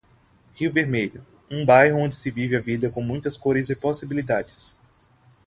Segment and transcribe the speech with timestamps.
[0.55, 4.75] Rio Vermelho, um bairro onde se vive a vida com muitas cores e possibilidades.